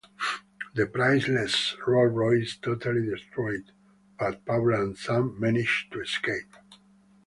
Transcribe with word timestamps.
The 0.73 0.87
priceless 0.87 1.77
Rolls 1.85 2.11
Royce 2.11 2.41
is 2.47 2.57
totally 2.57 3.05
destroyed, 3.05 3.71
but 4.17 4.43
Paula 4.47 4.81
and 4.81 4.97
Sam 4.97 5.39
manage 5.39 5.89
to 5.91 6.01
escape. 6.01 6.55